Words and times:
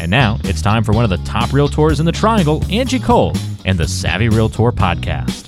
And 0.00 0.10
now 0.10 0.38
it's 0.44 0.62
time 0.62 0.84
for 0.84 0.92
one 0.92 1.04
of 1.04 1.10
the 1.10 1.16
top 1.18 1.50
realtors 1.50 1.98
in 1.98 2.06
the 2.06 2.12
triangle, 2.12 2.64
Angie 2.70 3.00
Cole, 3.00 3.32
and 3.64 3.78
the 3.78 3.88
Savvy 3.88 4.28
Realtor 4.28 4.70
podcast. 4.70 5.46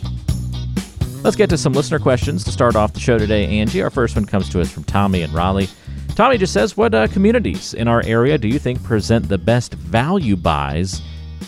Let's 1.22 1.36
get 1.36 1.50
to 1.50 1.58
some 1.58 1.72
listener 1.72 1.98
questions 1.98 2.44
to 2.44 2.50
start 2.50 2.74
off 2.74 2.92
the 2.92 3.00
show 3.00 3.18
today, 3.18 3.46
Angie. 3.46 3.82
Our 3.82 3.90
first 3.90 4.16
one 4.16 4.24
comes 4.24 4.48
to 4.50 4.60
us 4.60 4.70
from 4.70 4.84
Tommy 4.84 5.22
and 5.22 5.32
Raleigh. 5.32 5.68
Tommy 6.16 6.38
just 6.38 6.52
says, 6.52 6.76
What 6.76 6.94
uh, 6.94 7.06
communities 7.08 7.74
in 7.74 7.88
our 7.88 8.02
area 8.04 8.38
do 8.38 8.48
you 8.48 8.58
think 8.58 8.82
present 8.82 9.28
the 9.28 9.38
best 9.38 9.74
value 9.74 10.36
buys 10.36 11.00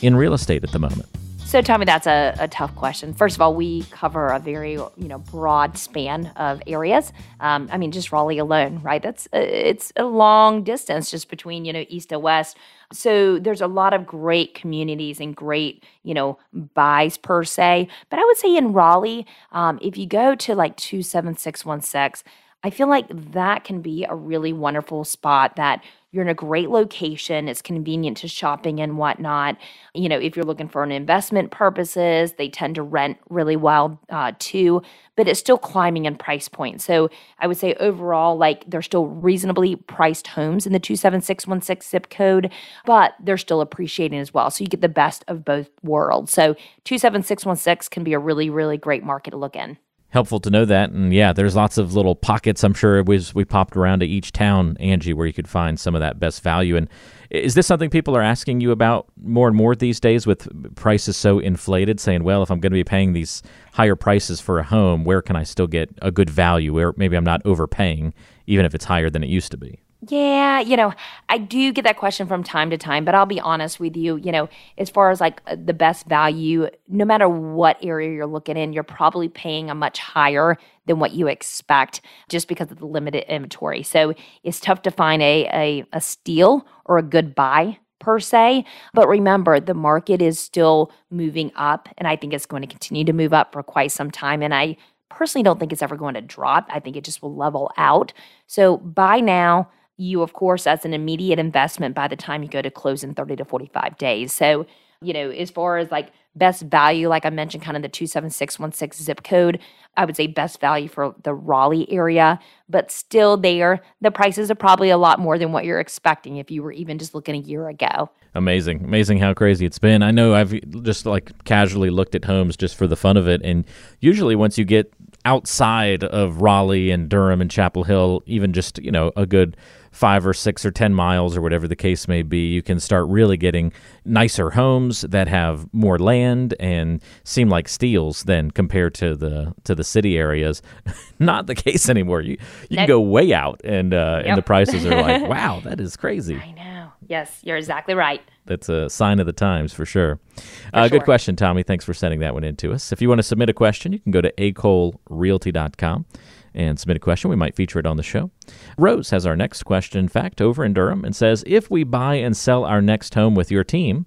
in 0.02 0.14
real 0.14 0.34
estate 0.34 0.62
at 0.62 0.70
the 0.72 0.78
moment? 0.78 1.06
So, 1.52 1.60
Tommy, 1.60 1.84
that's 1.84 2.06
a, 2.06 2.34
a 2.38 2.48
tough 2.48 2.74
question. 2.76 3.12
First 3.12 3.36
of 3.36 3.42
all, 3.42 3.54
we 3.54 3.82
cover 3.90 4.28
a 4.28 4.38
very 4.38 4.72
you 4.72 4.90
know 4.96 5.18
broad 5.18 5.76
span 5.76 6.28
of 6.28 6.62
areas. 6.66 7.12
Um, 7.40 7.68
I 7.70 7.76
mean, 7.76 7.92
just 7.92 8.10
Raleigh 8.10 8.38
alone, 8.38 8.80
right? 8.82 9.02
That's 9.02 9.26
uh, 9.34 9.40
it's 9.40 9.92
a 9.96 10.04
long 10.04 10.64
distance 10.64 11.10
just 11.10 11.28
between 11.28 11.66
you 11.66 11.74
know 11.74 11.84
east 11.90 12.08
to 12.08 12.18
west. 12.18 12.56
So 12.90 13.38
there's 13.38 13.60
a 13.60 13.66
lot 13.66 13.92
of 13.92 14.06
great 14.06 14.54
communities 14.54 15.20
and 15.20 15.36
great 15.36 15.84
you 16.04 16.14
know 16.14 16.38
buys 16.54 17.18
per 17.18 17.44
se. 17.44 17.86
But 18.08 18.18
I 18.18 18.24
would 18.24 18.38
say 18.38 18.56
in 18.56 18.72
Raleigh, 18.72 19.26
um, 19.50 19.78
if 19.82 19.98
you 19.98 20.06
go 20.06 20.34
to 20.34 20.54
like 20.54 20.74
two 20.78 21.02
seven 21.02 21.36
six 21.36 21.66
one 21.66 21.82
six, 21.82 22.24
I 22.64 22.70
feel 22.70 22.88
like 22.88 23.08
that 23.10 23.64
can 23.64 23.82
be 23.82 24.06
a 24.08 24.14
really 24.14 24.54
wonderful 24.54 25.04
spot 25.04 25.56
that 25.56 25.84
you're 26.12 26.22
in 26.22 26.28
a 26.28 26.34
great 26.34 26.68
location. 26.68 27.48
It's 27.48 27.62
convenient 27.62 28.18
to 28.18 28.28
shopping 28.28 28.80
and 28.80 28.98
whatnot. 28.98 29.56
You 29.94 30.10
know, 30.10 30.18
if 30.18 30.36
you're 30.36 30.44
looking 30.44 30.68
for 30.68 30.84
an 30.84 30.92
investment 30.92 31.50
purposes, 31.50 32.34
they 32.34 32.50
tend 32.50 32.74
to 32.74 32.82
rent 32.82 33.16
really 33.30 33.56
well 33.56 33.98
uh, 34.10 34.32
too, 34.38 34.82
but 35.16 35.26
it's 35.26 35.40
still 35.40 35.56
climbing 35.56 36.04
in 36.04 36.16
price 36.16 36.48
point. 36.48 36.82
So 36.82 37.08
I 37.38 37.46
would 37.46 37.56
say 37.56 37.74
overall, 37.80 38.36
like 38.36 38.68
they're 38.70 38.82
still 38.82 39.06
reasonably 39.06 39.74
priced 39.74 40.26
homes 40.26 40.66
in 40.66 40.74
the 40.74 40.78
27616 40.78 41.90
zip 41.90 42.10
code, 42.10 42.52
but 42.84 43.14
they're 43.18 43.38
still 43.38 43.62
appreciating 43.62 44.18
as 44.18 44.34
well. 44.34 44.50
So 44.50 44.62
you 44.62 44.68
get 44.68 44.82
the 44.82 44.88
best 44.90 45.24
of 45.28 45.46
both 45.46 45.70
worlds. 45.82 46.30
So 46.30 46.54
27616 46.84 47.88
can 47.90 48.04
be 48.04 48.12
a 48.12 48.18
really, 48.18 48.50
really 48.50 48.76
great 48.76 49.02
market 49.02 49.30
to 49.30 49.38
look 49.38 49.56
in 49.56 49.78
helpful 50.12 50.38
to 50.40 50.50
know 50.50 50.64
that. 50.66 50.90
And 50.90 51.12
yeah, 51.12 51.32
there's 51.32 51.56
lots 51.56 51.78
of 51.78 51.94
little 51.94 52.14
pockets. 52.14 52.62
I'm 52.62 52.74
sure 52.74 53.02
we 53.02 53.20
we 53.34 53.44
popped 53.44 53.76
around 53.76 54.00
to 54.00 54.06
each 54.06 54.30
town, 54.32 54.76
Angie, 54.78 55.14
where 55.14 55.26
you 55.26 55.32
could 55.32 55.48
find 55.48 55.80
some 55.80 55.94
of 55.94 56.00
that 56.00 56.20
best 56.20 56.42
value. 56.42 56.76
And 56.76 56.88
is 57.30 57.54
this 57.54 57.66
something 57.66 57.88
people 57.90 58.16
are 58.16 58.22
asking 58.22 58.60
you 58.60 58.70
about 58.70 59.06
more 59.22 59.48
and 59.48 59.56
more 59.56 59.74
these 59.74 59.98
days 59.98 60.26
with 60.26 60.48
prices 60.76 61.16
so 61.16 61.38
inflated? 61.38 61.98
Saying, 61.98 62.24
well, 62.24 62.42
if 62.42 62.50
I'm 62.50 62.60
going 62.60 62.72
to 62.72 62.74
be 62.74 62.84
paying 62.84 63.14
these 63.14 63.42
higher 63.72 63.96
prices 63.96 64.40
for 64.40 64.58
a 64.58 64.64
home, 64.64 65.04
where 65.04 65.22
can 65.22 65.34
I 65.34 65.42
still 65.42 65.66
get 65.66 65.90
a 66.02 66.12
good 66.12 66.30
value? 66.30 66.74
Where 66.74 66.92
maybe 66.96 67.16
I'm 67.16 67.24
not 67.24 67.42
overpaying, 67.44 68.14
even 68.46 68.66
if 68.66 68.74
it's 68.74 68.84
higher 68.84 69.10
than 69.10 69.24
it 69.24 69.30
used 69.30 69.50
to 69.52 69.56
be. 69.56 69.81
Yeah, 70.08 70.58
you 70.58 70.76
know, 70.76 70.92
I 71.28 71.38
do 71.38 71.70
get 71.72 71.84
that 71.84 71.96
question 71.96 72.26
from 72.26 72.42
time 72.42 72.70
to 72.70 72.76
time, 72.76 73.04
but 73.04 73.14
I'll 73.14 73.24
be 73.24 73.38
honest 73.38 73.78
with 73.78 73.96
you, 73.96 74.16
you 74.16 74.32
know, 74.32 74.48
as 74.76 74.90
far 74.90 75.10
as 75.12 75.20
like 75.20 75.40
uh, 75.46 75.54
the 75.64 75.72
best 75.74 76.06
value, 76.06 76.66
no 76.88 77.04
matter 77.04 77.28
what 77.28 77.76
area 77.80 78.10
you're 78.10 78.26
looking 78.26 78.56
in, 78.56 78.72
you're 78.72 78.82
probably 78.82 79.28
paying 79.28 79.70
a 79.70 79.76
much 79.76 80.00
higher 80.00 80.58
than 80.86 80.98
what 80.98 81.12
you 81.12 81.28
expect 81.28 82.00
just 82.28 82.48
because 82.48 82.72
of 82.72 82.80
the 82.80 82.86
limited 82.86 83.32
inventory. 83.32 83.84
So 83.84 84.12
it's 84.42 84.58
tough 84.58 84.82
to 84.82 84.90
find 84.90 85.22
a 85.22 85.46
a, 85.52 85.84
a 85.92 86.00
steal 86.00 86.66
or 86.84 86.98
a 86.98 87.02
good 87.02 87.36
buy 87.36 87.78
per 88.00 88.18
se. 88.18 88.64
But 88.94 89.06
remember, 89.06 89.60
the 89.60 89.74
market 89.74 90.20
is 90.20 90.40
still 90.40 90.90
moving 91.10 91.52
up, 91.54 91.88
and 91.96 92.08
I 92.08 92.16
think 92.16 92.32
it's 92.32 92.46
going 92.46 92.62
to 92.62 92.66
continue 92.66 93.04
to 93.04 93.12
move 93.12 93.32
up 93.32 93.52
for 93.52 93.62
quite 93.62 93.92
some 93.92 94.10
time. 94.10 94.42
And 94.42 94.52
I 94.52 94.76
personally 95.10 95.44
don't 95.44 95.60
think 95.60 95.72
it's 95.72 95.82
ever 95.82 95.96
going 95.96 96.14
to 96.14 96.20
drop. 96.20 96.66
I 96.70 96.80
think 96.80 96.96
it 96.96 97.04
just 97.04 97.22
will 97.22 97.36
level 97.36 97.70
out. 97.76 98.12
So 98.48 98.78
buy 98.78 99.20
now 99.20 99.70
you, 100.02 100.22
of 100.22 100.32
course, 100.32 100.66
as 100.66 100.84
an 100.84 100.92
immediate 100.92 101.38
investment 101.38 101.94
by 101.94 102.08
the 102.08 102.16
time 102.16 102.42
you 102.42 102.48
go 102.48 102.60
to 102.60 102.70
close 102.70 103.04
in 103.04 103.14
30 103.14 103.36
to 103.36 103.44
45 103.44 103.96
days. 103.98 104.32
So, 104.32 104.66
you 105.00 105.12
know, 105.12 105.30
as 105.30 105.50
far 105.50 105.78
as 105.78 105.90
like 105.90 106.10
best 106.34 106.62
value, 106.62 107.08
like 107.08 107.24
I 107.24 107.30
mentioned, 107.30 107.62
kind 107.62 107.76
of 107.76 107.82
the 107.82 107.88
27616 107.88 109.04
zip 109.04 109.22
code, 109.22 109.60
I 109.96 110.04
would 110.04 110.16
say 110.16 110.26
best 110.26 110.60
value 110.60 110.88
for 110.88 111.14
the 111.22 111.34
Raleigh 111.34 111.90
area, 111.90 112.38
but 112.68 112.90
still 112.90 113.36
there, 113.36 113.80
the 114.00 114.10
prices 114.10 114.50
are 114.50 114.56
probably 114.56 114.90
a 114.90 114.96
lot 114.96 115.20
more 115.20 115.38
than 115.38 115.52
what 115.52 115.64
you're 115.64 115.80
expecting 115.80 116.38
if 116.38 116.50
you 116.50 116.62
were 116.62 116.72
even 116.72 116.98
just 116.98 117.14
looking 117.14 117.34
a 117.34 117.38
year 117.38 117.68
ago. 117.68 118.10
Amazing. 118.34 118.82
Amazing 118.84 119.18
how 119.18 119.34
crazy 119.34 119.66
it's 119.66 119.78
been. 119.78 120.02
I 120.02 120.10
know 120.10 120.34
I've 120.34 120.58
just 120.82 121.04
like 121.04 121.44
casually 121.44 121.90
looked 121.90 122.14
at 122.14 122.24
homes 122.24 122.56
just 122.56 122.76
for 122.76 122.86
the 122.86 122.96
fun 122.96 123.18
of 123.18 123.28
it. 123.28 123.42
And 123.44 123.66
usually 124.00 124.34
once 124.34 124.56
you 124.56 124.64
get 124.64 124.92
outside 125.26 126.02
of 126.02 126.40
Raleigh 126.40 126.90
and 126.90 127.08
Durham 127.10 127.42
and 127.42 127.50
Chapel 127.50 127.84
Hill, 127.84 128.22
even 128.24 128.54
just, 128.54 128.78
you 128.78 128.90
know, 128.90 129.12
a 129.16 129.26
good 129.26 129.56
five 129.92 130.26
or 130.26 130.32
six 130.32 130.64
or 130.64 130.70
10 130.70 130.94
miles 130.94 131.36
or 131.36 131.42
whatever 131.42 131.68
the 131.68 131.76
case 131.76 132.08
may 132.08 132.22
be, 132.22 132.48
you 132.48 132.62
can 132.62 132.80
start 132.80 133.06
really 133.08 133.36
getting 133.36 133.72
nicer 134.04 134.50
homes 134.50 135.02
that 135.02 135.28
have 135.28 135.72
more 135.72 135.98
land 135.98 136.54
and 136.58 137.00
seem 137.24 137.48
like 137.48 137.68
steals 137.68 138.24
than 138.24 138.50
compared 138.50 138.94
to 138.94 139.14
the 139.14 139.54
to 139.64 139.74
the 139.74 139.84
city 139.84 140.18
areas. 140.18 140.62
Not 141.18 141.46
the 141.46 141.54
case 141.54 141.88
anymore. 141.88 142.22
You 142.22 142.38
you 142.68 142.78
can 142.78 142.88
go 142.88 143.00
way 143.00 143.32
out 143.32 143.60
and 143.64 143.94
uh, 143.94 144.16
yep. 144.18 144.26
and 144.26 144.38
the 144.38 144.42
prices 144.42 144.84
are 144.86 145.00
like, 145.00 145.22
wow, 145.28 145.60
that 145.60 145.78
is 145.78 145.96
crazy. 145.96 146.36
I 146.36 146.52
know. 146.52 146.88
Yes, 147.06 147.40
you're 147.42 147.58
exactly 147.58 147.94
right. 147.94 148.22
That's 148.46 148.68
a 148.68 148.88
sign 148.88 149.20
of 149.20 149.26
the 149.26 149.32
times 149.32 149.72
for 149.72 149.84
sure. 149.84 150.18
For 150.36 150.42
uh, 150.72 150.88
sure. 150.88 150.98
Good 150.98 151.04
question, 151.04 151.36
Tommy. 151.36 151.62
Thanks 151.62 151.84
for 151.84 151.94
sending 151.94 152.20
that 152.20 152.32
one 152.32 152.42
in 152.42 152.56
to 152.56 152.72
us. 152.72 152.90
If 152.90 153.02
you 153.02 153.08
want 153.08 153.18
to 153.18 153.22
submit 153.22 153.50
a 153.50 153.52
question, 153.52 153.92
you 153.92 154.00
can 154.00 154.12
go 154.12 154.20
to 154.20 154.32
acolerealty.com 154.32 156.06
and 156.54 156.78
submit 156.78 156.96
a 156.96 157.00
question. 157.00 157.30
We 157.30 157.36
might 157.36 157.54
feature 157.54 157.78
it 157.78 157.86
on 157.86 157.96
the 157.96 158.02
show. 158.02 158.30
Rose 158.76 159.10
has 159.10 159.26
our 159.26 159.36
next 159.36 159.62
question, 159.64 160.00
in 160.00 160.08
fact, 160.08 160.40
over 160.40 160.64
in 160.64 160.74
Durham 160.74 161.04
and 161.04 161.14
says 161.14 161.44
If 161.46 161.70
we 161.70 161.84
buy 161.84 162.16
and 162.16 162.36
sell 162.36 162.64
our 162.64 162.82
next 162.82 163.14
home 163.14 163.34
with 163.34 163.50
your 163.50 163.64
team, 163.64 164.06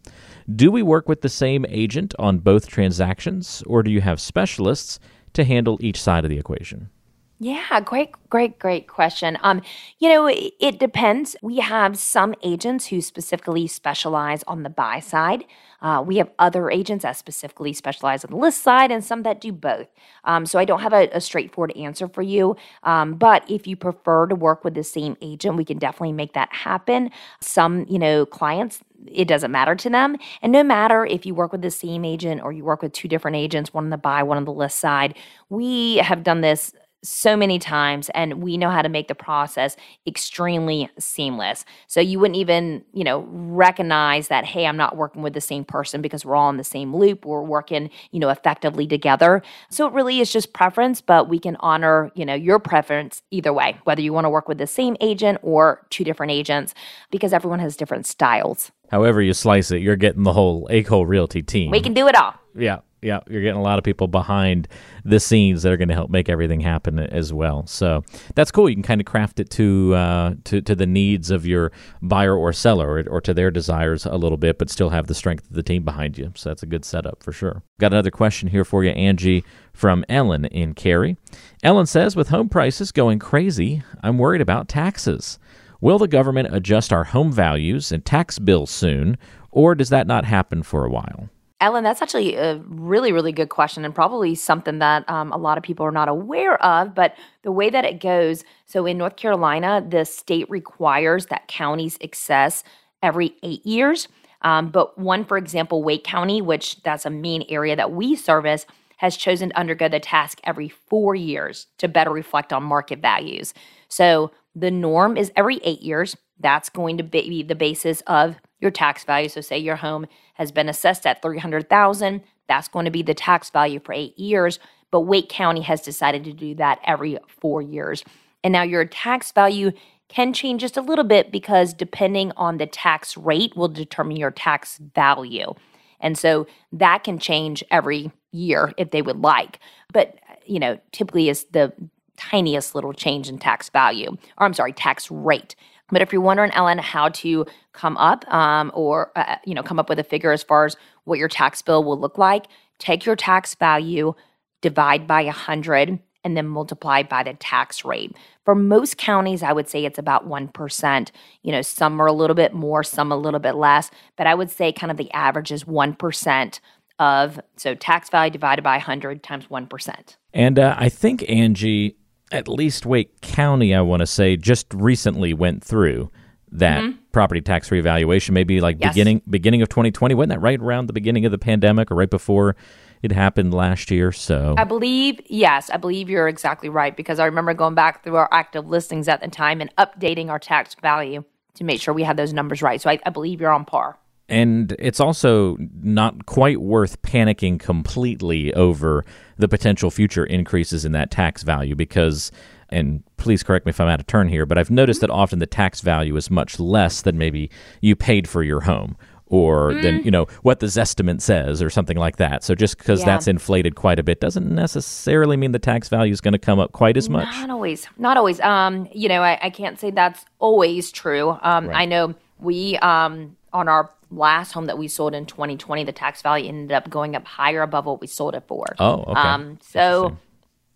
do 0.53 0.72
we 0.72 0.83
work 0.83 1.09
with 1.09 1.22
the 1.22 1.29
same 1.29 1.66
agent 1.69 2.13
on 2.19 2.39
both 2.39 2.67
transactions, 2.67 3.63
or 3.66 3.81
do 3.83 3.91
you 3.91 4.01
have 4.01 4.22
specialists 4.22 5.00
to 5.33 5.44
handle 5.44 5.78
each 5.81 6.01
side 6.01 6.23
of 6.23 6.29
the 6.29 6.38
equation? 6.38 6.89
Yeah, 7.38 7.81
great, 7.81 8.12
great, 8.29 8.59
great 8.59 8.88
question. 8.88 9.38
Um, 9.41 9.62
you 10.00 10.07
know, 10.07 10.28
it, 10.28 10.53
it 10.62 10.79
depends. 10.79 11.35
We 11.41 11.57
have 11.57 11.97
some 11.97 12.34
agents 12.44 12.88
who 12.88 13.01
specifically 13.01 13.68
specialize 13.68 14.41
on 14.44 14.63
the 14.63 14.69
buy 14.69 15.01
side. 15.01 15.44
Uh, 15.81 16.01
we 16.01 16.16
have 16.16 16.31
other 16.40 16.72
agents 16.72 17.03
that 17.03 17.18
specifically 17.18 17.74
specialize 17.74 18.24
on 18.24 18.31
the 18.31 18.38
list 18.38 18.63
side, 18.63 18.90
and 18.90 19.03
some 19.03 19.24
that 19.24 19.41
do 19.41 19.51
both. 19.51 19.88
Um, 20.24 20.45
so 20.45 20.57
I 20.59 20.63
don't 20.63 20.79
have 20.79 20.94
a, 20.94 21.09
a 21.12 21.19
straightforward 21.19 21.75
answer 21.75 22.07
for 22.07 22.22
you. 22.22 22.56
Um, 22.84 23.16
but 23.16 23.44
if 23.51 23.68
you 23.68 23.75
prefer 23.75 24.28
to 24.28 24.35
work 24.35 24.63
with 24.63 24.74
the 24.74 24.84
same 24.84 25.18
agent, 25.22 25.57
we 25.57 25.66
can 25.66 25.78
definitely 25.78 26.13
make 26.13 26.34
that 26.34 26.53
happen. 26.53 27.12
Some, 27.41 27.85
you 27.90 28.00
know, 28.00 28.25
clients 28.25 28.79
it 29.12 29.28
doesn't 29.28 29.51
matter 29.51 29.75
to 29.75 29.90
them. 29.90 30.16
And 30.41 30.51
no 30.51 30.63
matter 30.63 31.06
if 31.06 31.25
you 31.25 31.35
work 31.35 31.51
with 31.51 31.62
the 31.62 31.69
same 31.69 32.06
agent 32.06 32.41
or 32.41 32.51
you 32.51 32.63
work 32.63 32.81
with 32.81 32.94
two 32.94 33.07
different 33.07 33.38
agents, 33.38 33.74
one 33.74 33.84
on 33.84 33.90
the 33.91 33.97
buy, 33.97 34.24
one 34.24 34.38
on 34.38 34.45
the 34.45 34.53
list 34.53 34.79
side, 34.79 35.16
we 35.50 35.97
have 35.97 36.24
done 36.24 36.41
this 36.41 36.74
so 37.05 37.38
many 37.38 37.59
times 37.59 38.09
and 38.09 38.41
we 38.41 38.57
know 38.57 38.69
how 38.69 38.81
to 38.81 38.89
make 38.89 39.07
the 39.07 39.16
process 39.16 39.75
extremely 40.07 40.89
seamless. 40.99 41.66
So 41.88 41.99
you 41.99 42.19
wouldn't 42.19 42.38
even, 42.38 42.83
you 42.93 43.03
know, 43.03 43.25
recognize 43.30 44.27
that 44.27 44.45
hey, 44.45 44.65
I'm 44.65 44.77
not 44.77 44.97
working 44.97 45.21
with 45.21 45.33
the 45.33 45.41
same 45.41 45.63
person 45.63 46.01
because 46.01 46.25
we're 46.25 46.35
all 46.35 46.50
in 46.50 46.57
the 46.57 46.63
same 46.63 46.95
loop. 46.95 47.25
We're 47.25 47.41
working, 47.41 47.89
you 48.12 48.19
know, 48.19 48.30
effectively 48.30 48.88
together. 48.88 49.41
So 49.69 49.88
it 49.88 49.94
really 49.94 50.19
is 50.19 50.31
just 50.31 50.53
preference, 50.53 51.01
but 51.01 51.30
we 51.30 51.39
can 51.39 51.56
honor, 51.57 52.12
you 52.15 52.25
know, 52.25 52.35
your 52.35 52.59
preference 52.59 53.21
either 53.31 53.53
way, 53.53 53.77
whether 53.83 54.01
you 54.01 54.13
want 54.13 54.25
to 54.25 54.30
work 54.30 54.47
with 54.47 54.57
the 54.57 54.68
same 54.68 54.97
agent 55.00 55.39
or 55.41 55.85
two 55.89 56.03
different 56.03 56.31
agents 56.31 56.74
because 57.12 57.33
everyone 57.33 57.59
has 57.59 57.77
different 57.77 58.06
styles. 58.06 58.71
However 58.91 59.21
you 59.21 59.33
slice 59.33 59.71
it, 59.71 59.81
you're 59.81 59.95
getting 59.95 60.24
the 60.24 60.33
whole 60.33 60.68
A. 60.69 60.83
Cole 60.83 61.06
Realty 61.06 61.41
team. 61.41 61.71
We 61.71 61.81
can 61.81 61.94
do 61.94 62.07
it 62.07 62.15
all. 62.15 62.33
Yeah 62.56 62.80
yeah, 63.06 63.19
you're 63.30 63.44
getting 63.44 63.60
a 63.60 63.63
lot 63.63 63.78
of 63.78 63.84
people 63.84 64.07
behind 64.07 64.68
the 65.06 65.19
scenes 65.19 65.62
that 65.62 65.72
are 65.72 65.78
going 65.78 65.90
to 65.90 65.94
help 65.94 66.10
make 66.10 66.28
everything 66.28 66.60
happen 66.60 66.98
as 66.98 67.31
well. 67.31 67.68
So 67.68 68.04
that's 68.34 68.50
cool. 68.50 68.68
You 68.68 68.75
can 68.75 68.84
kind 68.84 69.00
of 69.00 69.06
craft 69.06 69.40
it 69.40 69.52
to 69.52 69.94
uh, 69.94 70.34
to 70.46 70.62
to 70.62 70.75
the 70.75 70.88
needs 70.88 71.30
of 71.30 71.46
your 71.46 71.72
buyer 72.02 72.36
or 72.36 72.52
seller, 72.52 72.90
or, 72.90 73.04
or, 73.07 73.22
to 73.22 73.34
their 73.34 73.52
desires 73.52 74.06
a 74.06 74.16
little 74.16 74.38
bit, 74.38 74.57
but 74.57 74.72
still 74.72 74.90
have 74.90 75.06
the 75.06 75.13
strength 75.13 75.48
of 75.48 75.56
the 75.56 75.62
team 75.62 75.84
behind 75.84 76.18
you. 76.18 76.31
So 76.36 76.50
that's 76.50 76.63
a 76.63 76.68
good 76.68 76.84
setup 76.84 77.22
for 77.22 77.31
sure. 77.31 77.62
Got 77.80 77.94
another 77.94 78.12
question 78.12 78.50
here 78.50 78.66
for 78.66 78.84
you, 78.84 78.90
Angie, 78.90 79.44
from 79.72 80.04
Ellen 80.10 80.46
in 80.46 80.74
Cary. 80.74 81.16
Ellen 81.62 81.86
says, 81.86 82.16
with 82.16 82.30
home 82.30 82.50
prices 82.50 82.92
going 82.92 83.19
crazy, 83.19 83.84
I'm 84.02 84.18
worried 84.18 84.42
about 84.42 84.68
taxes. 84.68 85.38
Will 85.80 86.00
the 86.00 86.07
government 86.07 86.56
adjust 86.56 86.92
our 86.92 87.04
home 87.04 87.31
values 87.31 87.92
and 87.92 88.04
tax 88.04 88.40
bills 88.40 88.72
soon, 88.72 89.18
or 89.52 89.75
does 89.75 89.90
that 89.90 90.07
not 90.07 90.25
happen 90.25 90.63
for 90.63 90.86
a 90.86 90.90
while? 90.90 91.30
Ellen, 91.62 91.84
that's 91.86 92.02
actually 92.02 92.36
a 92.36 92.57
really, 92.68 93.13
really 93.13 93.31
good 93.31 93.50
question, 93.50 93.86
and 93.86 93.96
probably 93.96 94.36
something 94.36 94.80
that 94.80 95.10
um, 95.10 95.31
a 95.31 95.38
lot 95.38 95.57
of 95.57 95.63
people 95.63 95.86
are 95.86 95.92
not 95.92 96.10
aware 96.10 96.62
of. 96.62 96.94
But 96.94 97.16
the 97.44 97.52
way 97.52 97.69
that 97.69 97.86
it 97.86 98.02
goes 98.02 98.44
so 98.66 98.86
in 98.86 98.98
North 98.98 99.16
Carolina, 99.16 99.86
the 99.88 100.04
state 100.04 100.50
requires 100.50 101.28
that 101.28 101.48
counties 101.48 101.98
assess 102.02 102.63
every 103.02 103.36
eight 103.42 103.66
years. 103.66 104.07
Um, 104.42 104.69
but 104.69 104.98
one, 104.98 105.24
for 105.24 105.38
example, 105.38 105.81
Wake 105.81 106.04
County, 106.04 106.42
which 106.42 106.84
that's 106.84 107.06
a 107.06 107.10
main 107.10 107.46
area 107.48 107.75
that 107.75 107.92
we 107.94 108.16
service, 108.16 108.66
has 108.98 109.18
chosen 109.18 109.50
to 109.50 109.57
undergo 109.57 109.88
the 109.88 110.00
task 110.00 110.40
every 110.44 110.69
four 110.69 111.16
years 111.16 111.68
to 111.78 111.88
better 111.88 112.12
reflect 112.12 112.52
on 112.54 112.63
market 112.63 113.00
values. 113.00 113.54
So 113.88 114.31
the 114.56 114.72
norm 114.72 115.18
is 115.18 115.31
every 115.36 115.60
eight 115.63 115.81
years. 115.81 116.16
That's 116.40 116.69
going 116.69 116.98
to 116.98 117.04
be 117.04 117.44
the 117.44 117.56
basis 117.56 118.02
of 118.07 118.36
your 118.60 118.72
tax 118.72 119.04
value. 119.04 119.30
So 119.30 119.42
say 119.42 119.57
your 119.57 119.75
home 119.75 120.06
has 120.36 120.52
been 120.52 120.69
assessed 120.69 121.06
at 121.06 121.22
300,000, 121.22 122.22
that's 122.48 122.68
going 122.68 122.86
to 122.86 122.92
be 122.92 123.02
the 123.02 123.13
tax 123.13 123.50
value 123.50 123.80
for 123.80 123.94
8 123.94 124.18
years, 124.18 124.60
but 124.92 125.02
Wake 125.02 125.30
County 125.30 125.62
has 125.62 125.81
decided 125.81 126.24
to 126.25 126.34
do 126.34 126.56
that 126.56 126.80
every 126.86 127.18
4 127.28 127.62
years. 127.62 128.04
And 128.44 128.52
now 128.52 128.63
your 128.63 128.86
tax 128.86 129.31
value 129.31 129.72
can 130.07 130.34
change 130.34 130.62
just 130.62 130.78
a 130.78 130.81
little 130.81 131.04
bit 131.04 131.31
because 131.31 131.74
depending 131.74 132.31
on 132.38 132.57
the 132.57 132.68
tax 132.68 133.18
rate 133.18 133.56
will 133.57 133.68
determine 133.68 134.18
your 134.18 134.31
tax 134.31 134.80
value. 134.94 135.54
And 136.00 136.18
so 136.18 136.46
that 136.72 137.04
can 137.04 137.18
change 137.18 137.63
every 137.72 138.12
year 138.31 138.72
if 138.78 138.92
they 138.92 139.02
would 139.02 139.22
like. 139.22 139.60
But, 139.92 140.19
you 140.46 140.60
know, 140.60 140.78
typically 140.92 141.30
is 141.30 141.46
the 141.46 141.74
tiniest 142.18 142.75
little 142.75 142.94
change 142.94 143.28
in 143.28 143.40
tax 143.40 143.69
value, 143.69 144.16
or 144.38 144.46
I'm 144.46 144.54
sorry, 144.54 144.74
tax 144.74 145.10
rate. 145.10 145.56
But 145.89 146.01
if 146.01 146.11
you're 146.11 146.21
wondering, 146.21 146.51
Ellen, 146.51 146.79
how 146.79 147.09
to 147.09 147.45
come 147.73 147.97
up 147.97 148.25
um, 148.33 148.71
or, 148.73 149.11
uh, 149.15 149.35
you 149.45 149.53
know, 149.53 149.63
come 149.63 149.79
up 149.79 149.89
with 149.89 149.99
a 149.99 150.03
figure 150.03 150.31
as 150.31 150.43
far 150.43 150.65
as 150.65 150.75
what 151.03 151.19
your 151.19 151.27
tax 151.27 151.61
bill 151.61 151.83
will 151.83 151.99
look 151.99 152.17
like, 152.17 152.47
take 152.79 153.05
your 153.05 153.15
tax 153.15 153.53
value, 153.55 154.13
divide 154.61 155.05
by 155.05 155.23
100, 155.23 155.99
and 156.23 156.35
then 156.35 156.47
multiply 156.47 157.03
by 157.03 157.21
the 157.21 157.35
tax 157.35 157.85
rate. 157.85 158.15
For 158.45 158.55
most 158.55 158.97
counties, 158.97 159.43
I 159.43 159.53
would 159.53 159.69
say 159.69 159.85
it's 159.85 159.99
about 159.99 160.27
1%. 160.27 161.11
You 161.43 161.51
know, 161.51 161.61
some 161.61 162.01
are 162.01 162.07
a 162.07 162.13
little 162.13 162.35
bit 162.35 162.53
more, 162.53 162.83
some 162.83 163.11
a 163.11 163.17
little 163.17 163.39
bit 163.39 163.55
less, 163.55 163.91
but 164.17 164.25
I 164.25 164.33
would 164.33 164.49
say 164.49 164.71
kind 164.71 164.89
of 164.89 164.97
the 164.97 165.11
average 165.11 165.51
is 165.51 165.65
1% 165.65 166.59
of, 166.97 167.39
so 167.57 167.75
tax 167.75 168.09
value 168.09 168.31
divided 168.31 168.63
by 168.63 168.77
100 168.77 169.21
times 169.21 169.47
1%. 169.47 170.15
And 170.33 170.57
uh, 170.57 170.75
I 170.77 170.89
think, 170.89 171.29
Angie, 171.29 171.95
at 172.31 172.48
least 172.48 172.86
Wake 172.86 173.22
County, 173.22 173.74
I 173.75 173.81
want 173.81 174.01
to 174.01 174.07
say, 174.07 174.36
just 174.36 174.74
recently 174.74 175.33
went 175.33 175.63
through 175.63 176.12
that 176.51 176.81
mm-hmm. 176.81 176.98
property 177.12 177.42
tax 177.42 177.72
revaluation. 177.72 178.33
Maybe 178.33 178.62
like 178.62 178.77
yes. 178.80 178.94
beginning 178.94 179.22
beginning 179.30 179.62
of 179.62 179.69
2020. 179.69 180.16
Wasn't 180.16 180.30
that 180.30 180.39
right 180.39 180.60
around 180.60 180.88
the 180.88 180.94
beginning 180.94 181.25
of 181.25 181.31
the 181.31 181.38
pandemic 181.38 181.92
or 181.92 181.95
right 181.95 182.10
before 182.10 182.56
it 183.01 183.12
happened 183.12 183.54
last 183.54 183.92
year? 183.92 184.12
So 184.12 184.56
I 184.57 184.63
believe 184.63 185.22
yes, 185.27 185.69
I 185.69 185.77
believe 185.77 186.10
you're 186.10 186.27
exactly 186.27 186.69
right 186.69 186.95
because 186.95 187.19
I 187.19 187.25
remember 187.25 187.54
going 187.54 187.75
back 187.75 188.04
through 188.04 188.16
our 188.16 188.30
active 188.31 188.68
listings 188.68 189.07
at 189.07 189.21
the 189.21 189.28
time 189.28 189.62
and 189.62 189.74
updating 189.75 190.30
our 190.30 190.39
tax 190.39 190.75
value 190.75 191.24
to 191.56 191.63
make 191.63 191.81
sure 191.81 191.94
we 191.94 192.04
had 192.04 192.18
those 192.18 192.33
numbers 192.33 192.62
right. 192.62 192.81
So 192.81 192.89
I, 192.89 193.00
I 193.06 193.10
believe 193.10 193.42
you're 193.42 193.51
on 193.51 193.66
par. 193.66 193.98
And 194.27 194.75
it's 194.80 195.00
also 195.00 195.57
not 195.81 196.25
quite 196.25 196.60
worth 196.60 197.01
panicking 197.04 197.60
completely 197.60 198.54
over 198.54 199.06
the 199.38 199.48
potential 199.48 199.92
future 199.92 200.25
increases 200.25 200.83
in 200.83 200.94
that 200.94 201.12
tax 201.12 201.44
value 201.44 201.75
because, 201.75 202.31
and 202.69 203.04
please 203.18 203.44
correct 203.44 203.66
me 203.66 203.69
if 203.69 203.80
I'm 203.80 203.88
out 203.88 204.00
of 204.00 204.07
turn 204.07 204.27
here, 204.27 204.45
but 204.48 204.57
I've 204.57 204.72
noticed 204.72 205.01
that 205.01 205.12
often 205.12 205.39
the 205.39 205.45
tax 205.45 205.81
value 205.81 206.16
is 206.16 206.31
much 206.31 206.60
less 206.60 207.04
than 207.04 207.18
maybe 207.18 207.51
you 207.81 207.95
paid 207.95 208.27
for 208.27 208.42
your 208.42 208.62
home 208.62 208.98
or 209.27 209.72
mm. 209.72 209.81
than 209.81 210.04
you 210.04 210.12
know 210.12 210.28
what 210.44 210.60
the 210.60 210.68
zestimate 210.68 211.21
says 211.21 211.62
or 211.62 211.69
something 211.69 211.98
like 211.98 212.18
that. 212.18 212.44
So 212.44 212.56
just 212.56 212.78
because 212.78 213.00
yeah. 213.00 213.06
that's 213.07 213.28
inflated 213.28 213.75
quite 213.75 214.00
a 214.00 214.04
bit 214.04 214.19
doesn't 214.19 214.54
necessarily 214.54 215.38
mean 215.38 215.51
the 215.51 215.60
tax 215.60 215.89
value 215.89 216.13
is 216.13 216.21
going 216.21 216.33
to 216.33 216.39
come 216.39 216.60
up 216.60 216.71
quite 216.71 216.98
as 216.98 217.10
much. 217.10 217.28
Not 217.31 217.50
always. 217.50 217.88
Not 217.98 218.18
always. 218.18 218.39
Um, 218.42 218.88
you 218.94 219.10
know, 219.10 219.21
I, 219.21 219.39
I 219.42 219.50
can't 219.50 219.80
say 219.80 219.92
that's 219.92 220.25
always 220.39 220.92
true. 220.92 221.38
Um, 221.42 221.68
right. 221.68 221.81
I 221.81 221.86
know 221.86 222.16
we 222.39 222.78
um 222.78 223.36
on 223.54 223.68
our 223.68 223.89
last 224.15 224.53
home 224.53 224.65
that 224.65 224.77
we 224.77 224.88
sold 224.88 225.13
in 225.13 225.25
2020, 225.25 225.83
the 225.83 225.91
tax 225.91 226.21
value 226.21 226.47
ended 226.47 226.71
up 226.71 226.89
going 226.89 227.15
up 227.15 227.25
higher 227.25 227.62
above 227.62 227.85
what 227.85 228.01
we 228.01 228.07
sold 228.07 228.35
it 228.35 228.44
for. 228.47 228.65
Oh, 228.79 229.03
okay. 229.07 229.19
Um, 229.19 229.59
so, 229.62 230.17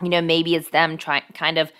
you 0.01 0.09
know, 0.09 0.21
maybe 0.21 0.55
it's 0.55 0.69
them 0.69 0.97
trying 0.97 1.23
kind 1.33 1.57
of 1.57 1.71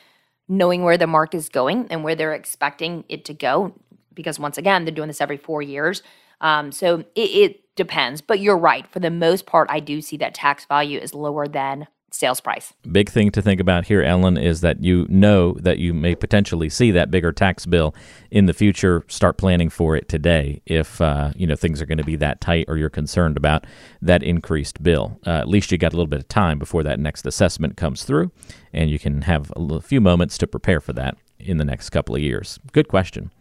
knowing 0.48 0.84
where 0.84 0.98
the 0.98 1.08
market 1.08 1.38
is 1.38 1.50
going 1.50 1.88
and 1.90 2.04
where 2.04 2.16
they're 2.16 2.34
expecting 2.34 3.04
it 3.10 3.26
to 3.26 3.34
go. 3.34 3.74
Because 4.14 4.40
once 4.40 4.58
again, 4.58 4.86
they're 4.86 4.94
doing 4.94 5.08
this 5.08 5.22
every 5.22 5.38
four 5.38 5.62
years. 5.62 6.02
Um, 6.42 6.72
so 6.72 7.00
it, 7.16 7.30
it 7.30 7.76
depends. 7.76 8.22
But 8.22 8.40
you're 8.40 8.58
right. 8.58 8.88
For 8.92 9.00
the 9.00 9.12
most 9.12 9.46
part, 9.46 9.70
I 9.70 9.80
do 9.80 10.02
see 10.02 10.18
that 10.18 10.34
tax 10.34 10.66
value 10.66 11.00
is 11.00 11.14
lower 11.14 11.48
than 11.48 11.88
sales 12.12 12.42
price. 12.42 12.74
Big 12.92 13.10
thing 13.10 13.32
to 13.32 13.42
think 13.42 13.60
about 13.60 13.86
here, 13.86 14.02
Ellen, 14.02 14.38
is 14.38 14.62
that 14.62 14.84
you 14.84 15.06
know 15.10 15.54
that 15.54 15.80
you 15.80 15.94
may 15.94 16.16
potentially 16.16 16.70
see 16.70 16.92
that 16.92 17.12
bigger 17.12 17.32
tax 17.32 17.66
bill 17.66 17.96
in 18.32 18.46
the 18.46 18.54
future. 18.54 19.04
Start 19.08 19.38
planning 19.38 19.70
for 19.70 19.96
it 19.96 20.10
today 20.10 20.62
if 20.66 21.02
uh, 21.02 21.32
you 21.36 21.48
know 21.48 21.56
things 21.56 21.82
are 21.82 21.86
going 21.86 21.98
to 21.98 22.04
be 22.04 22.16
that 22.18 22.42
tight 22.42 22.66
or 22.68 22.78
you're 22.78 22.90
concerned 22.90 23.38
about 23.38 23.66
that 24.02 24.24
increased 24.24 24.82
bill. 24.82 25.20
Uh, 25.26 25.32
at 25.32 25.48
least 25.48 25.72
you 25.72 25.78
got 25.78 25.94
a 25.94 25.96
little 25.96 26.08
bit 26.08 26.20
of 26.20 26.28
time 26.28 26.60
before 26.60 26.84
that 26.84 27.00
next 27.00 27.26
assessment 27.26 27.78
comes 27.78 28.04
through, 28.04 28.32
and 28.74 28.90
you 28.90 29.00
can 29.00 29.24
have 29.24 29.52
a 29.56 29.82
few 29.82 30.02
moments 30.02 30.38
to 30.38 30.48
prepare 30.48 30.80
for 30.80 30.94
that 30.94 31.18
in 31.40 31.58
the 31.58 31.66
next 31.66 31.90
couple 31.90 32.16
of 32.16 32.22
years. 32.22 32.60
Good 32.72 32.88
question. 32.88 33.32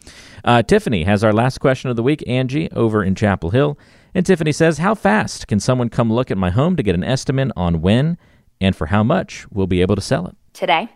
Uh, 0.44 0.62
Tiffany 0.62 1.04
has 1.04 1.24
our 1.24 1.32
last 1.32 1.58
question 1.58 1.90
of 1.90 1.96
the 1.96 2.02
week. 2.02 2.22
Angie 2.26 2.70
over 2.72 3.02
in 3.02 3.14
Chapel 3.14 3.50
Hill. 3.50 3.78
And 4.14 4.24
Tiffany 4.24 4.52
says, 4.52 4.78
How 4.78 4.94
fast 4.94 5.46
can 5.46 5.60
someone 5.60 5.90
come 5.90 6.12
look 6.12 6.30
at 6.30 6.38
my 6.38 6.50
home 6.50 6.76
to 6.76 6.82
get 6.82 6.94
an 6.94 7.04
estimate 7.04 7.50
on 7.56 7.80
when 7.82 8.16
and 8.60 8.74
for 8.74 8.86
how 8.86 9.02
much 9.02 9.46
we'll 9.50 9.66
be 9.66 9.80
able 9.80 9.94
to 9.94 10.00
sell 10.02 10.26
it 10.26 10.36
today. 10.52 10.88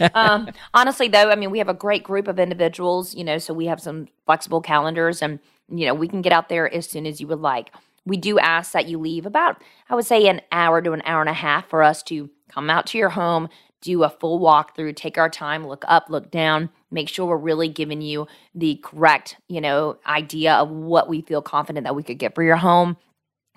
um, 0.14 0.48
honestly, 0.72 1.08
though, 1.08 1.30
I 1.30 1.34
mean, 1.34 1.50
we 1.50 1.58
have 1.58 1.68
a 1.68 1.74
great 1.74 2.04
group 2.04 2.28
of 2.28 2.38
individuals, 2.38 3.14
you 3.14 3.24
know, 3.24 3.38
so 3.38 3.52
we 3.52 3.66
have 3.66 3.80
some 3.80 4.08
flexible 4.24 4.60
calendars 4.60 5.22
and, 5.22 5.40
you 5.68 5.86
know, 5.86 5.94
we 5.94 6.08
can 6.08 6.22
get 6.22 6.32
out 6.32 6.48
there 6.48 6.72
as 6.72 6.88
soon 6.88 7.06
as 7.06 7.20
you 7.20 7.26
would 7.26 7.40
like. 7.40 7.70
We 8.04 8.16
do 8.16 8.38
ask 8.38 8.72
that 8.72 8.86
you 8.86 8.98
leave 8.98 9.26
about, 9.26 9.62
I 9.90 9.96
would 9.96 10.06
say, 10.06 10.28
an 10.28 10.40
hour 10.52 10.80
to 10.80 10.92
an 10.92 11.02
hour 11.04 11.20
and 11.20 11.28
a 11.30 11.34
half 11.34 11.68
for 11.68 11.82
us 11.82 12.02
to 12.04 12.30
come 12.48 12.70
out 12.70 12.86
to 12.86 12.98
your 12.98 13.08
home, 13.10 13.48
do 13.80 14.04
a 14.04 14.08
full 14.08 14.38
walkthrough, 14.40 14.94
take 14.94 15.18
our 15.18 15.28
time, 15.28 15.66
look 15.66 15.84
up, 15.88 16.08
look 16.08 16.30
down, 16.30 16.70
make 16.92 17.08
sure 17.08 17.26
we're 17.26 17.36
really 17.36 17.68
giving 17.68 18.00
you 18.00 18.28
the 18.54 18.80
correct, 18.84 19.36
you 19.48 19.60
know, 19.60 19.98
idea 20.06 20.54
of 20.54 20.70
what 20.70 21.08
we 21.08 21.22
feel 21.22 21.42
confident 21.42 21.84
that 21.84 21.96
we 21.96 22.04
could 22.04 22.18
get 22.18 22.36
for 22.36 22.44
your 22.44 22.56
home 22.56 22.96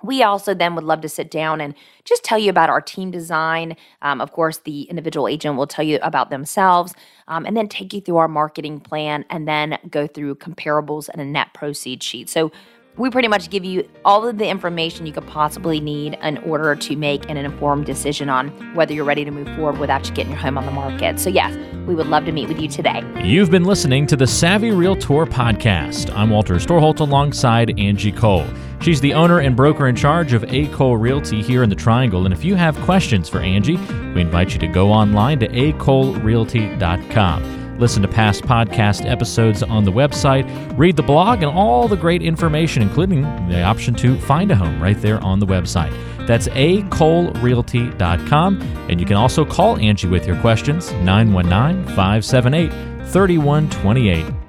we 0.04 0.24
also 0.24 0.54
then 0.54 0.76
would 0.76 0.84
love 0.84 1.02
to 1.02 1.10
sit 1.10 1.32
down 1.32 1.62
and 1.62 1.74
just 2.06 2.24
tell 2.24 2.38
you 2.38 2.50
about 2.50 2.70
our 2.70 2.82
team 2.82 3.12
design. 3.12 3.76
Um, 4.02 4.22
of 4.22 4.32
course, 4.32 4.60
the 4.60 4.84
individual 4.84 5.28
agent 5.28 5.58
will 5.58 5.68
tell 5.68 5.86
you 5.86 6.00
about 6.02 6.30
themselves 6.30 6.94
um, 7.28 7.46
and 7.46 7.56
then 7.56 7.68
take 7.68 7.94
you 7.94 8.02
through 8.02 8.18
our 8.18 8.28
marketing 8.28 8.80
plan 8.80 9.26
and 9.30 9.48
then 9.48 9.78
go 9.90 10.08
through 10.08 10.36
comparables 10.36 11.10
and 11.10 11.22
a 11.22 11.26
net 11.26 11.54
proceed 11.54 12.02
sheet. 12.04 12.30
So 12.30 12.52
we 12.98 13.10
pretty 13.10 13.30
much 13.30 13.50
give 13.50 13.64
you 13.64 13.88
all 14.04 14.28
of 14.28 14.38
the 14.38 14.48
information 14.48 15.06
you 15.06 15.14
could 15.14 15.26
possibly 15.26 15.80
need 15.80 16.18
in 16.22 16.38
order 16.40 16.76
to 16.76 16.96
make 16.98 17.30
an 17.30 17.38
informed 17.38 17.86
decision 17.86 18.30
on 18.30 18.50
whether 18.76 18.94
you're 18.94 19.06
ready 19.06 19.24
to 19.24 19.32
move 19.32 19.48
forward 19.56 19.78
without 19.80 20.08
you 20.08 20.14
getting 20.14 20.34
your 20.34 20.42
home 20.42 20.58
on 20.58 20.66
the 20.66 20.72
market. 20.72 21.18
So, 21.18 21.30
yes, 21.30 21.56
we 21.88 21.96
would 21.96 22.08
love 22.08 22.26
to 22.26 22.34
meet 22.34 22.50
with 22.50 22.60
you 22.60 22.68
today. 22.68 23.02
You've 23.24 23.52
been 23.52 23.64
listening 23.64 24.06
to 24.08 24.18
the 24.18 24.28
Savvy 24.28 24.72
Realtor 24.72 25.26
podcast. 25.26 26.14
I'm 26.14 26.30
Walter 26.30 26.56
Storholt 26.56 27.00
alongside 27.00 27.80
Angie 27.80 28.12
Cole. 28.12 28.46
She's 28.82 29.02
the 29.02 29.14
owner 29.14 29.40
and 29.40 29.56
broker 29.56 29.88
in 29.88 29.96
charge 29.96 30.34
of 30.34 30.44
A. 30.46 30.68
Cole 30.68 30.98
Realty 30.98 31.42
here 31.42 31.64
in 31.64 31.70
the 31.70 31.76
Triangle. 31.76 32.26
And 32.26 32.34
if 32.34 32.46
you 32.46 32.56
have 32.56 32.80
questions 32.82 33.28
for 33.28 33.40
Angie, 33.40 33.78
we 33.78 34.22
invite 34.22 34.54
you 34.54 34.60
to 34.60 34.68
go 34.68 34.92
online 34.92 35.40
to 35.40 35.48
acolerealty.com. 35.50 37.60
Listen 37.80 38.02
to 38.02 38.08
past 38.10 38.44
podcast 38.44 39.10
episodes 39.10 39.64
on 39.64 39.86
the 39.86 39.92
website, 39.92 40.46
read 40.78 40.98
the 40.98 41.04
blog, 41.04 41.42
and 41.42 41.52
all 41.52 41.88
the 41.88 41.96
great 41.96 42.22
information, 42.22 42.82
including 42.82 43.22
the 43.48 43.64
option 43.64 43.94
to 43.96 44.20
find 44.20 44.52
a 44.52 44.56
home 44.56 44.84
right 44.84 45.02
there 45.02 45.24
on 45.24 45.40
the 45.40 45.46
website. 45.46 45.96
That's 46.28 46.50
acolerealty.com. 46.50 48.62
And 48.90 49.00
you 49.00 49.06
can 49.06 49.16
also 49.16 49.46
call 49.46 49.78
Angie 49.78 50.10
with 50.10 50.28
your 50.28 50.36
questions, 50.42 50.92
919 50.92 51.86
578 51.96 52.72
3128. 53.08 54.49